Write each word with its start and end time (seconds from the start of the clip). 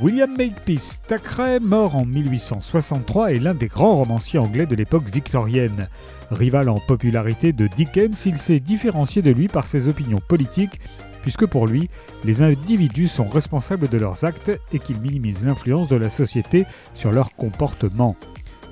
William 0.00 0.30
Makepeace 0.30 1.00
Thackeray, 1.08 1.58
mort 1.58 1.96
en 1.96 2.04
1863, 2.04 3.32
est 3.32 3.40
l'un 3.40 3.54
des 3.54 3.66
grands 3.66 3.96
romanciers 3.96 4.38
anglais 4.38 4.64
de 4.64 4.76
l'époque 4.76 5.10
victorienne. 5.10 5.88
Rival 6.30 6.68
en 6.68 6.78
popularité 6.78 7.52
de 7.52 7.66
Dickens, 7.66 8.24
il 8.24 8.36
s'est 8.36 8.60
différencié 8.60 9.22
de 9.22 9.32
lui 9.32 9.48
par 9.48 9.66
ses 9.66 9.88
opinions 9.88 10.20
politiques, 10.28 10.80
puisque 11.22 11.46
pour 11.46 11.66
lui, 11.66 11.90
les 12.22 12.42
individus 12.42 13.08
sont 13.08 13.28
responsables 13.28 13.88
de 13.88 13.98
leurs 13.98 14.22
actes 14.22 14.52
et 14.72 14.78
qu'il 14.78 15.00
minimise 15.00 15.44
l'influence 15.44 15.88
de 15.88 15.96
la 15.96 16.10
société 16.10 16.64
sur 16.94 17.10
leur 17.10 17.34
comportement. 17.34 18.14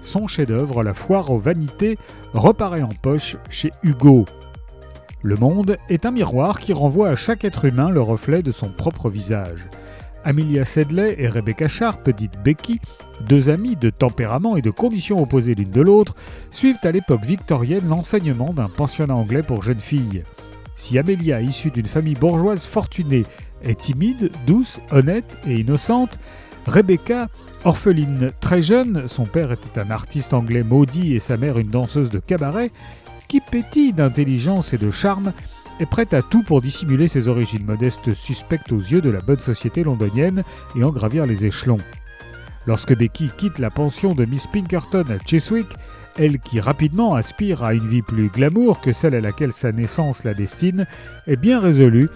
Son 0.05 0.29
chef-d'œuvre, 0.29 0.85
La 0.85 0.95
foire 0.95 1.31
aux 1.31 1.39
vanités, 1.39 1.99
reparaît 2.35 2.83
en 2.83 2.95
poche 3.03 3.37
chez 3.51 3.73
Hugo. 3.83 4.27
Le 5.23 5.35
monde 5.35 5.77
est 5.89 6.07
un 6.07 6.13
miroir 6.13 6.61
qui 6.61 6.73
renvoie 6.73 7.09
à 7.09 7.17
chaque 7.17 7.45
être 7.45 7.65
humain 7.65 7.91
le 7.91 8.01
reflet 8.01 8.45
de 8.45 8.53
son 8.53 8.69
propre 8.69 9.11
visage. 9.11 9.67
Amelia 10.27 10.65
Sedley 10.65 11.15
et 11.19 11.29
Rebecca 11.29 11.69
Sharp, 11.69 12.11
dite 12.11 12.33
Becky, 12.45 12.81
deux 13.29 13.49
amies 13.49 13.77
de 13.77 13.91
tempérament 13.91 14.57
et 14.57 14.63
de 14.63 14.73
conditions 14.73 15.23
opposées 15.23 15.55
l'une 15.55 15.71
de 15.71 15.81
l'autre, 15.81 16.17
suivent 16.51 16.77
à 16.83 16.91
l'époque 16.91 17.25
victorienne 17.25 17.89
l'enseignement 17.89 18.53
d'un 18.53 18.69
pensionnat 18.69 19.15
anglais 19.15 19.45
pour 19.45 19.63
jeunes 19.63 19.79
filles. 19.79 20.25
Si 20.75 20.99
Amelia, 20.99 21.41
issue 21.41 21.71
d'une 21.71 21.87
famille 21.87 22.17
bourgeoise 22.17 22.65
fortunée, 22.65 23.25
est 23.63 23.81
timide, 23.81 24.33
douce, 24.49 24.81
honnête 24.91 25.39
et 25.47 25.61
innocente, 25.61 26.19
Rebecca, 26.67 27.29
orpheline 27.65 28.33
très 28.41 28.63
jeune, 28.63 29.05
son 29.07 29.27
père 29.27 29.53
était 29.53 29.79
un 29.81 29.93
artiste 29.93 30.35
anglais 30.35 30.65
maudit 30.65 31.15
et 31.15 31.21
sa 31.21 31.37
mère 31.37 31.57
une 31.57 31.71
danseuse 31.71 32.11
de 32.11 32.19
cabaret, 32.19 32.73
qui 33.29 33.41
pétille 33.41 33.93
d'intelligence 33.93 34.75
et 34.75 34.79
de 34.79 34.91
charme, 34.91 35.33
est 35.81 35.87
prête 35.87 36.15
à 36.15 36.23
tout 36.23 36.43
pour 36.43 36.61
dissimuler 36.61 37.09
ses 37.09 37.29
origines 37.29 37.65
modestes 37.65 38.15
suspectes 38.15 38.73
aux 38.73 38.79
yeux 38.79 39.01
de 39.01 39.11
la 39.11 39.21
bonne 39.21 39.39
société 39.39 39.85
londonienne 39.85 40.43
et 40.77 40.85
en 40.85 40.91
gravir 40.91 41.27
les 41.27 41.45
échelons. 41.45 41.79
Lorsque 42.67 42.97
Becky 42.97 43.31
quitte 43.37 43.59
la 43.59 43.71
pension 43.71 44.15
de 44.15 44.25
Miss 44.25 44.47
Pinkerton 44.47 45.05
à 45.09 45.19
Cheswick, 45.25 45.69
elle 46.19 46.39
qui 46.39 46.61
rapidement 46.61 47.15
aspire 47.15 47.63
à 47.63 47.75
une 47.75 47.87
vie 47.87 48.03
plus 48.03 48.29
glamour 48.29 48.81
que 48.81 48.93
celle 48.93 49.15
à 49.15 49.21
laquelle 49.21 49.53
sa 49.53 49.73
naissance 49.73 50.25
la 50.25 50.35
destine, 50.35 50.87
est 51.27 51.37
bien 51.37 51.61
résolue 51.61 52.09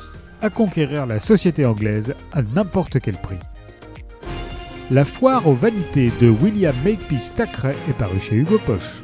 à 0.43 0.51
conquérir 0.51 1.07
la 1.07 1.21
société 1.21 1.67
anglaise 1.67 2.15
à 2.33 2.43
n'importe 2.43 2.99
quel 3.01 3.17
prix. 3.17 3.39
La 4.91 5.05
foire 5.05 5.47
aux 5.47 5.55
vanités 5.55 6.11
de 6.21 6.29
William 6.29 6.75
Makepeace 6.85 7.35
Thackeray 7.37 7.77
est 7.89 7.93
parue 7.93 8.21
chez 8.21 8.37
Hugo 8.37 8.59
Poche. 8.67 9.03